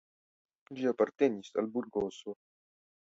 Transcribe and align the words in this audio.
Ĝi 0.79 0.87
apartenis 0.91 1.53
al 1.63 1.69
Burgoso. 1.75 2.35